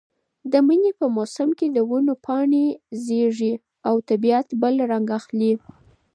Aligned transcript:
د 0.51 0.53
مني 0.67 0.91
په 0.99 1.05
موسم 1.15 1.49
کې 1.57 1.67
د 1.71 1.77
ونو 1.89 2.13
پاڼې 2.25 2.65
ژېړېږي 3.03 3.53
او 3.87 3.95
طبیعت 4.09 4.47
بل 4.61 4.75
رنګ 4.91 5.07
اخلي. 5.19 5.53